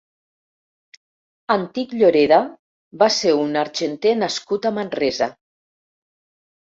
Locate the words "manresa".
4.79-5.33